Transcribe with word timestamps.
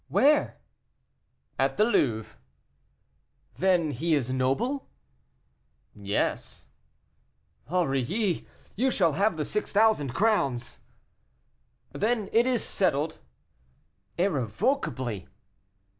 "Where?" 0.07 0.57
"At 1.59 1.77
the 1.77 1.83
Louvre." 1.85 2.35
"Then 3.57 3.91
he 3.91 4.15
is 4.15 4.33
noble?" 4.33 4.89
"Yes:" 5.93 6.69
"Aurilly, 7.69 8.47
you 8.75 8.89
shall 8.89 9.13
have 9.13 9.37
the 9.37 9.45
six 9.45 9.71
thousand 9.71 10.15
crowns." 10.15 10.79
"Then 11.91 12.29
it 12.33 12.47
is 12.47 12.63
settled?" 12.65 13.19
"Irrevocably." 14.17 15.27